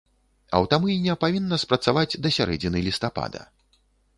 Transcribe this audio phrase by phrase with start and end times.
[0.59, 3.41] Аўтамыйня павінна спрацаваць да сярэдзіны лістапада.